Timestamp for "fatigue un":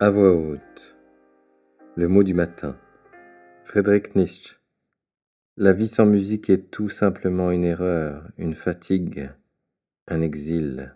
8.54-10.20